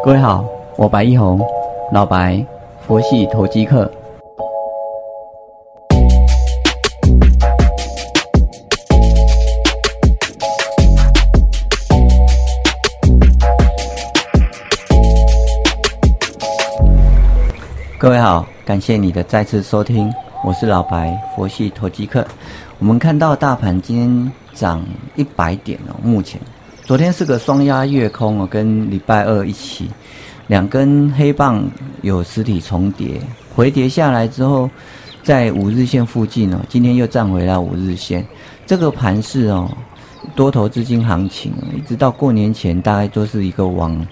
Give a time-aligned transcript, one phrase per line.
[0.00, 0.44] 各位好，
[0.76, 1.40] 我白一红，
[1.92, 2.44] 老白，
[2.86, 3.90] 佛系投机客。
[17.98, 20.12] 各位好，感谢你的再次收听，
[20.44, 22.26] 我是老白，佛系投机客。
[22.80, 24.82] 我们看到大盘今天涨
[25.14, 26.40] 一百点哦，目前
[26.84, 29.88] 昨天是个双压月空哦，跟礼拜二一起，
[30.48, 31.64] 两根黑棒
[32.02, 33.20] 有实体重叠，
[33.54, 34.68] 回跌下来之后，
[35.22, 38.26] 在五日线附近哦，今天又站回了五日线。
[38.66, 39.70] 这个盘势哦，
[40.34, 44.04] 多头资金行情，一直到过年前，大概都是一个往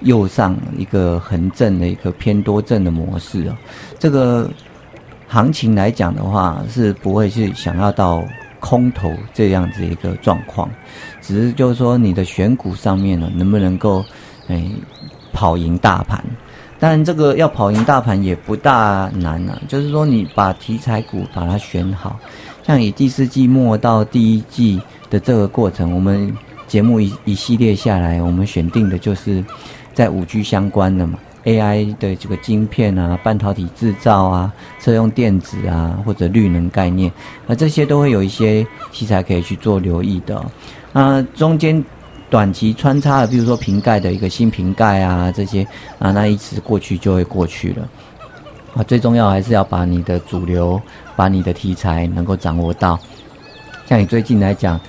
[0.00, 3.56] 右上一个横震的一个偏多震的模式哦，
[3.98, 4.50] 这个。
[5.28, 8.22] 行情来讲的话，是不会去想要到
[8.60, 10.68] 空头这样子一个状况，
[11.20, 14.04] 只是就是说你的选股上面呢，能不能够
[14.48, 14.70] 诶
[15.32, 16.22] 跑赢大盘？
[16.78, 22.18] 当然，这个要跑赢大盘也不大难啊，就是说你把题材股把它选好，
[22.62, 26.30] 像以第四季末到第一季的这个过程，我们
[26.66, 29.42] 节目一一系列下来，我们选定的就是
[29.94, 31.18] 在五 G 相关的嘛。
[31.46, 37.10] AI 的这个晶片啊，半导体制造啊，车用电子啊，或者绿能概念，
[37.46, 40.44] 那这些都会有一些题材可以去做留意的。
[40.92, 41.82] 那中间
[42.28, 45.64] 短期穿插的，比如说瓶盖的一个新瓶盖啊，这些
[46.00, 47.88] 啊，那一直过去就会过去了。
[48.74, 50.82] 啊，最重要还是要把你的主流，
[51.14, 52.98] 把你的题材能够掌握到。
[53.86, 54.80] 像你最近来讲，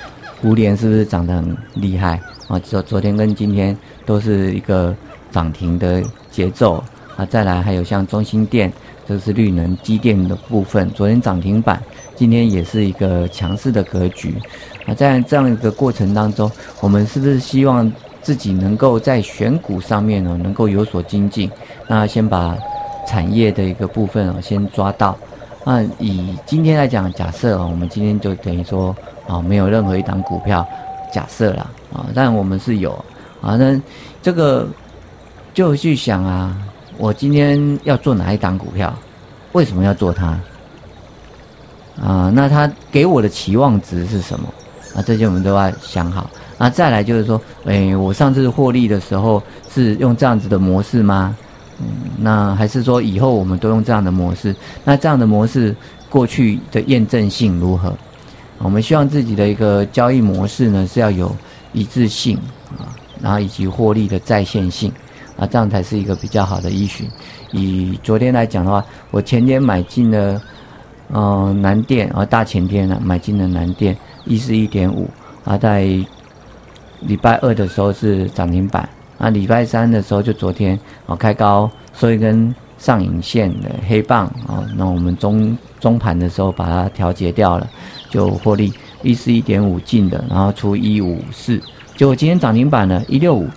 [0.41, 2.57] 湖联是不是涨得很厉害啊？
[2.57, 4.95] 昨昨天跟今天都是一个
[5.31, 6.03] 涨停的。
[6.37, 6.83] 节奏
[7.15, 8.71] 啊，再来还有像中心电，
[9.07, 11.81] 这是绿能机电的部分，昨天涨停板，
[12.15, 14.35] 今天也是一个强势的格局
[14.85, 14.93] 啊。
[14.93, 21.49] 在这样一个过程当中，我们是不是希望自己能够在选股上面呢，能够有所精进？
[21.87, 22.55] 那先把
[23.07, 25.17] 产业的一个部分啊，先抓到。
[25.65, 28.95] 那以今天来讲，假设啊，我们今天就等于说
[29.27, 30.63] 啊，没有任何一档股票，
[31.11, 32.91] 假设啦啊，但我们是有
[33.41, 33.81] 啊，那
[34.21, 34.67] 这个。
[35.57, 36.55] 就去想啊，
[36.99, 38.93] 我今天要做哪一档股票？
[39.53, 40.39] 为什么要做它？
[41.99, 44.47] 啊，那它给我的期望值是什么？
[44.95, 46.29] 啊，这些我们都要想好。
[46.59, 49.41] 啊，再来就是说，诶，我上次获利的时候
[49.73, 51.35] 是用这样子的模式吗？
[51.79, 51.87] 嗯，
[52.19, 54.55] 那还是说以后我们都用这样的模式？
[54.83, 55.75] 那这样的模式
[56.07, 57.91] 过去的验证性如何？
[58.59, 61.35] 我们希望自己的一个交易模式呢是要有
[61.73, 62.37] 一致性
[62.77, 64.93] 啊，然后以及获利的在线性。
[65.37, 67.07] 啊，这样才是一个比较好的依循。
[67.51, 70.41] 以昨天来讲的话，我前天买进了，
[71.13, 75.07] 嗯，南电啊，大前天呢买进了南电，一四一点五
[75.45, 75.83] 啊，在
[77.01, 78.89] 礼拜二的时候是涨停板，
[79.19, 87.69] 啊，礼拜三的时候就昨天啊开高收一根上影线的黑棒啊，那我们中中盘的时候把它调节掉了，
[88.09, 88.73] 就获利
[89.03, 91.61] 一四一点五进的，然后出一五四，
[91.95, 93.47] 结果今天涨停板呢一六五。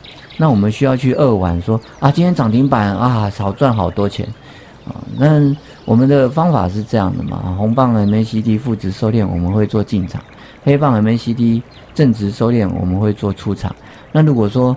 [0.40, 4.26] 那我们需要去二玩说啊，今天涨停板啊，少赚好多钱
[4.86, 4.96] 啊。
[5.18, 7.54] 那我们的方法是这样的嘛？
[7.58, 10.18] 红棒 MACD 负值收敛，我们会做进场；
[10.64, 11.60] 黑棒 MACD
[11.94, 13.76] 正值收敛，我们会做出场。
[14.12, 14.74] 那如果说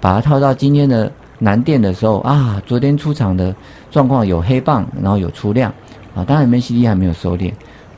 [0.00, 3.54] 把它套到今天的南电的时候啊，昨天出场的
[3.92, 5.72] 状况有黑棒，然后有出量
[6.16, 7.52] 啊，当然 MACD 还没有收敛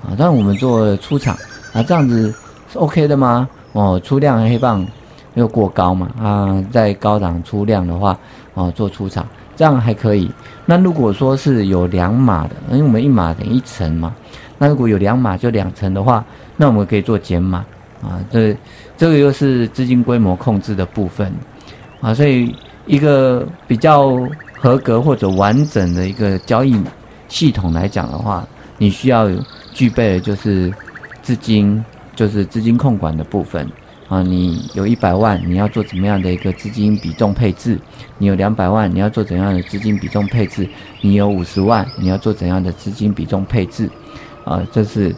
[0.05, 1.35] 啊，但我们做出场
[1.73, 2.31] 啊，这样子
[2.71, 3.49] 是 OK 的吗？
[3.73, 4.87] 哦，出量黑棒。
[5.37, 8.19] 又过高嘛啊，在高档出量的话，
[8.55, 9.25] 哦，做出场
[9.55, 10.31] 这样还可以。
[10.65, 14.15] 那如果说是有两码的，因为我们一码等于一层嘛，
[14.59, 16.25] 那如果有两码就两层的话，
[16.57, 17.65] 那我们可以做减码
[18.03, 18.19] 啊。
[18.31, 18.57] 这
[18.97, 21.31] 这个又是资金规模控制的部分
[22.01, 22.55] 啊，所以
[22.87, 24.19] 一个比较
[24.59, 26.83] 合格或者完整的一个交易
[27.29, 28.43] 系统来讲的话，
[28.79, 29.29] 你需要
[29.75, 30.73] 具备的就是
[31.21, 33.69] 资金，就是资金控管的部分。
[34.09, 37.79] 啊，你有一百万，你要做怎么样的一个资金比重配置？
[38.19, 40.69] 你有两百万，你要做怎样的资金比重配置？
[41.01, 43.91] 你有五十万，你要做怎样的资金比重配置？
[44.45, 45.15] 啊，这是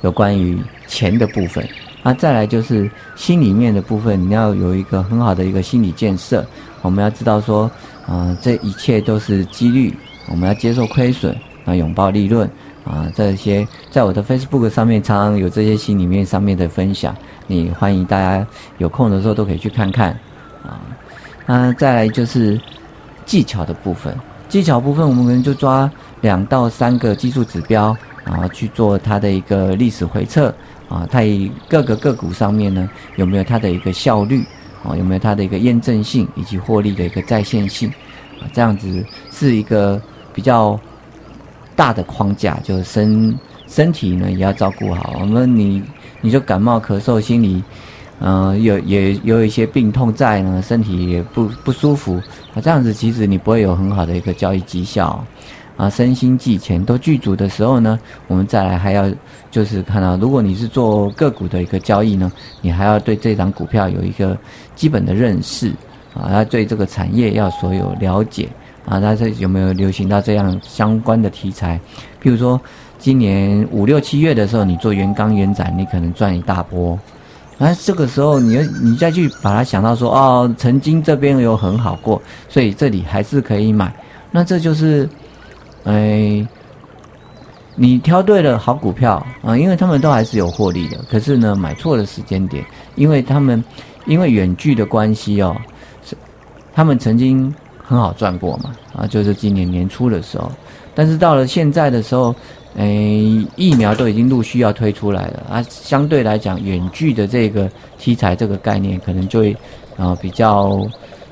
[0.00, 0.58] 有关于
[0.88, 1.64] 钱的部分。
[2.02, 6.44] 啊，再来就是心里面的部分，你要有一个很好的一个心理建设。
[6.80, 7.70] 我们要知道说，
[8.04, 9.94] 啊，这一切都是几率，
[10.28, 11.32] 我们要接受亏损，
[11.64, 12.50] 啊，拥抱利润。
[12.84, 17.14] 啊，这些在我的 Facebook 上面常常有这些心里面上面的分享。
[17.46, 18.46] 你欢迎大家
[18.78, 20.10] 有空的时候都可以去看看，
[20.64, 20.80] 啊，
[21.46, 22.60] 那再来就是
[23.24, 24.14] 技巧的部分。
[24.48, 25.90] 技巧部分，我们可能就抓
[26.20, 30.54] 两到三个技术指标，然后去做它的一个历史回测，
[30.88, 34.44] 啊，它以各个个股上面呢有没有它的一个效率，
[34.84, 37.88] 啊，有没有它的一个验证性以及获利的一个在线性
[38.40, 38.44] 啊？
[38.52, 40.00] 这样子是一个
[40.34, 40.78] 比较
[41.74, 45.16] 大的框架，就是身身体呢也要照顾好。
[45.20, 45.82] 我们你
[46.20, 47.62] 你就感冒咳嗽，心里
[48.20, 52.16] 嗯有也有一些病痛在呢，身体也不不舒服
[52.54, 55.24] 啊，这样子其实你不会有很好的一个交易绩效。
[55.78, 57.98] 啊，身心技钱都具足的时候呢，
[58.28, 59.10] 我们再来还要
[59.50, 62.30] 就是看到，如果你是做个股的一个交易呢，
[62.60, 64.36] 你还要对这张股票有一个
[64.76, 65.72] 基本的认识
[66.14, 68.50] 啊，要对这个产业要所有了解
[68.86, 71.80] 啊，那这有没有流行到这样相关的题材？
[72.22, 72.60] 譬如说，
[72.98, 76.98] 今年五六七月的时候，你做原钢原展，你可能赚一大波，
[77.58, 83.94] 那这个时候你你再去把它想到说，哦，曾经这边有很好过，所以这里还是可以买，
[84.30, 85.08] 那这就是。
[85.84, 86.46] 哎，
[87.74, 90.96] 你挑对了好股票啊，因为他们都还是有获利的。
[91.10, 92.64] 可是呢，买错了时间点，
[92.94, 93.64] 因为他们
[94.06, 95.56] 因为远距的关系哦，
[96.04, 96.16] 是
[96.72, 97.52] 他们曾经
[97.82, 100.50] 很好赚过嘛啊，就是今年年初的时候。
[100.94, 102.34] 但是到了现在的时候，
[102.76, 109.56] 诶，疫苗都已经陆续要推出来了啊，相对来讲，远距的这个题材这个概念可能就会
[109.96, 110.80] 啊比较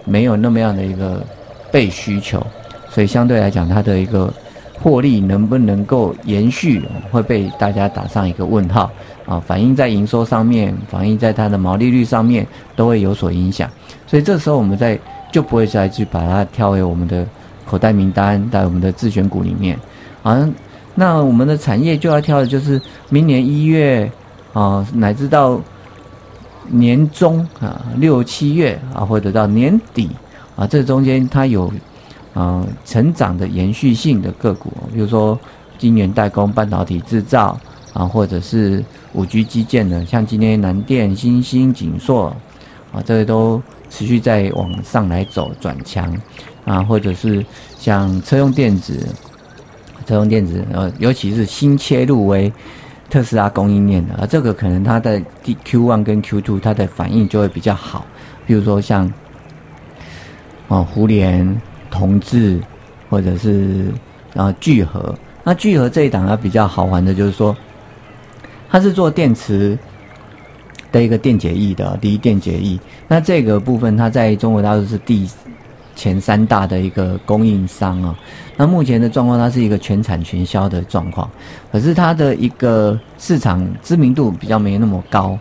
[0.05, 1.25] 没有那么样的一个
[1.70, 2.44] 被需求。
[2.88, 4.32] 所以相对来讲，它的一个
[4.82, 8.91] 获利能不能够延续，会被大家打上一个问号
[9.26, 9.38] 啊！
[9.47, 13.70] 反映在营收上面，反映在它的毛利率上面，都会有所影响。
[14.06, 14.99] 所以这时候我们在
[15.31, 17.27] 就不会再去把它挑为我们的
[17.67, 19.79] 口袋名单，在我们的自选股里面
[20.23, 20.49] 啊。
[20.94, 24.11] 那我们的产业就要挑的就是明年一月
[24.53, 25.61] 啊，乃至到
[26.69, 30.11] 年中啊，六七月啊，或者到年底
[30.56, 31.73] 啊，这中间它有。
[32.33, 35.37] 啊，成长的延续性的个股，比如说
[35.76, 37.59] 晶圆代工、半导体制造
[37.93, 38.85] 啊，或者是
[39.15, 42.33] 五 G 基建的，像今天南电、新兴、景硕
[42.92, 46.12] 啊，这个都持续在往上来走转强
[46.64, 47.44] 啊，或者是
[47.78, 49.06] 像车用电子、
[50.06, 52.52] 车用电子，呃，尤其是新切入为
[53.08, 55.20] 特斯拉供应链的啊，这个可能它的
[55.64, 58.06] Q one 跟 Q two 它的反应就会比较好，
[58.46, 59.12] 比如说像
[60.69, 61.60] 哦，胡联。
[61.92, 62.60] 同志，
[63.08, 63.87] 或者是
[64.32, 67.54] 然后聚合，那聚合这一档它比较好玩的，就是说，
[68.69, 69.76] 它是做电池
[70.92, 72.78] 的一个电解液的第一电解液。
[73.08, 75.28] 那这个部分它在中国大陆是第
[75.96, 78.16] 前三大的一个供应商啊。
[78.56, 81.31] 那目前的状况，它是一个全产全销的状况，
[81.72, 85.38] 可是它的一个市场知名度比较没那么高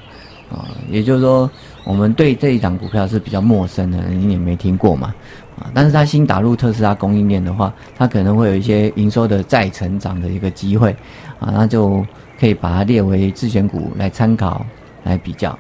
[0.52, 0.68] 啊。
[0.90, 1.50] 也就是说，
[1.84, 5.14] 我们对这一档股票是比较陌生的，你也没听过嘛。
[5.58, 10.96] 啊，但是它新打入特斯拉供应链的话，它可能会有一些营收的再成长的一个机会，
[11.40, 12.06] 啊，那就
[12.40, 14.66] 可以把它列为自选股来参考
[15.04, 15.58] 来比较。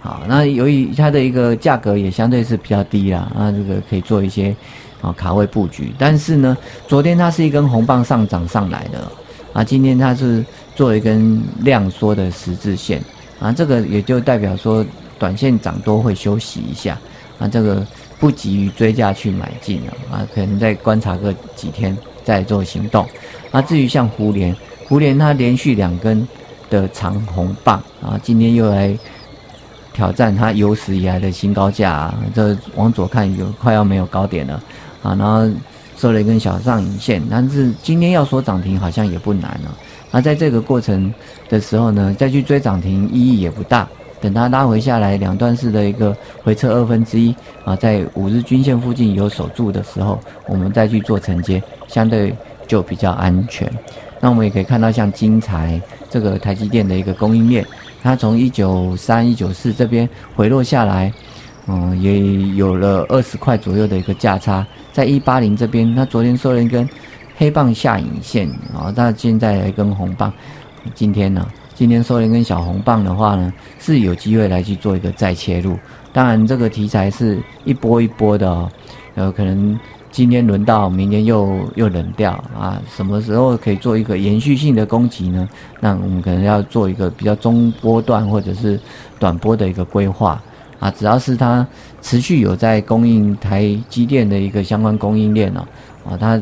[0.00, 4.54] 好，那由于它的一个价格也相对是比较低啦，那这个可以做一些
[5.00, 5.92] 啊卡位布局。
[5.98, 6.56] 但是呢，
[6.86, 9.10] 昨天它是一根红棒上涨上来的，
[9.52, 10.44] 啊，今天它是
[10.74, 13.02] 做一根量缩的十字线，
[13.40, 14.84] 啊，这个也就代表说
[15.18, 16.98] 短线涨多会休息一下，
[17.38, 17.86] 啊，这个。
[18.22, 23.04] 不急于追价去买进了啊，可能再观察个几天再做行动。
[23.50, 24.54] 啊至于像胡联，
[24.86, 26.24] 胡联它连续两根
[26.72, 28.98] 的长红棒啊，今天又来
[29.92, 34.54] 挑战它有史以来的新高价啊，这往左看有快要没有高点了
[35.02, 35.46] 啊，然后
[35.98, 39.76] 收了一根小上影线，但是今天要说涨停好像也不难了。
[40.10, 41.12] 那在这个过程
[41.50, 43.86] 的时候呢，再去追涨停意义也不大。
[44.18, 47.34] 等它拉回下来，两段式的一个回撤二分之一
[47.66, 52.34] 啊，在五日均线附近有守住的时候，我们再去做承接，相对
[52.66, 53.70] 就比较安全。
[54.20, 55.80] 那我们也可以看到，像金财
[56.12, 57.66] 这个台积电的一个供应链，
[58.02, 61.10] 它从一九三、一九四这边回落下来，
[61.66, 62.20] 嗯，也
[62.54, 64.66] 有了二十块左右的一个价差。
[64.92, 66.86] 在一八零这边，它昨天收了一根
[67.36, 70.30] 黑棒下影线啊，那现在一根红棒，
[70.94, 71.48] 今天呢？
[71.74, 73.50] 今天收了一根小红棒的话呢，
[73.80, 75.78] 是有机会来去做一个再切入。
[76.12, 78.70] 当然，这个题材是一波一波的哦，
[79.14, 79.80] 呃，可能
[80.12, 82.80] 今天轮到，明天又又冷掉啊。
[82.94, 85.48] 什么时候可以做一个延续性的攻击呢？
[85.80, 88.78] 那我们可能要做一个比较中波段或者是
[89.18, 90.40] 短波的一个规划
[90.78, 90.90] 啊。
[90.90, 91.66] 只要是它
[92.02, 95.66] 持续有在供应台积电的一个相关供应链哦，
[96.06, 96.40] 啊，它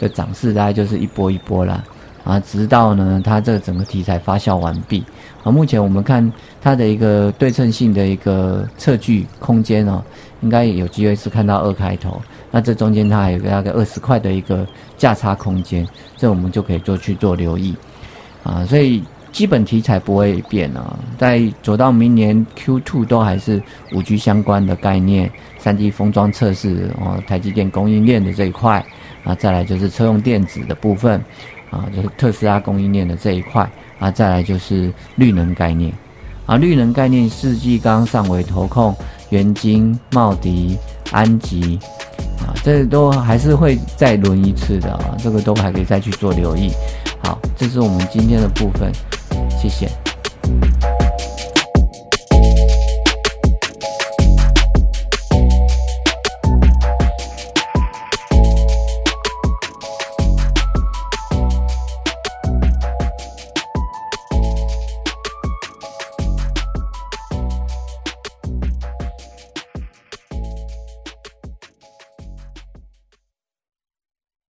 [0.00, 1.82] 的涨势大概就是一波一波啦。
[2.24, 5.04] 啊，直到呢，它这整个题材发酵完毕。
[5.42, 10.02] 啊，目前我们看它的一个对称性的一个测距空间哦，
[10.40, 12.22] 应该有机会是看到二开头。
[12.50, 15.86] 那这中间它还有个大概二十块的一个价差空间，
[16.16, 17.74] 这我们就可以做去做留意。
[18.44, 19.02] 啊，所以
[19.32, 23.60] 基本题材不会变啊，在走到明年 Q two 都还是
[23.92, 28.84] 五 G 相关的概念，三 D 封装测试哦，台积电供应链的这一块
[29.24, 31.20] 啊，再来就是车用电子的部分
[31.72, 35.92] 啊，就是特斯拉供应链的这一块啊，再来就是绿能概念
[36.46, 38.94] 啊，绿能概念世纪刚、上尾投控、
[39.30, 40.78] 元晶、茂迪、
[41.10, 41.80] 安吉
[42.40, 46.70] 啊，这都还是会再轮一次的啊，这个都还可以再去做留意。
[47.24, 48.92] 好，这是我们今天的部分。
[49.58, 49.88] 谢谢。